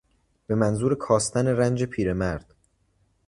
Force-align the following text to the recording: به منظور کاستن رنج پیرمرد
به 0.47 0.55
منظور 0.55 0.95
کاستن 0.95 1.47
رنج 1.47 1.83
پیرمرد 1.83 2.55